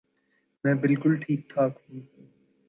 میں 0.63 0.73
بالکل 0.75 1.15
ٹھیک 1.17 1.49
ٹھاک 1.49 1.77
ہوں 1.83 2.01